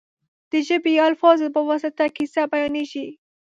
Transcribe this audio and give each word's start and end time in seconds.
د 0.51 0.53
ژبې 0.67 0.91
یا 0.99 1.03
الفاظو 1.11 1.47
په 1.55 1.61
واسطه 1.69 2.05
کیسه 2.17 2.41
بیانېږي. 2.51 3.07